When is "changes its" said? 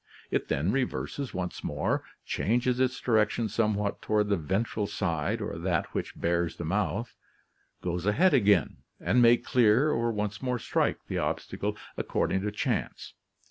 2.25-2.99